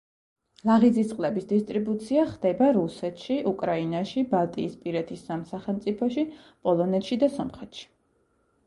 [0.67, 6.29] ლაღიძის წყლების დისტრიბუცია ხდება რუსეთში, უკრაინაში, ბალტიისპირეთის სამ სახელმწიფოში,
[6.67, 7.89] პოლონეთში და სომხეთში.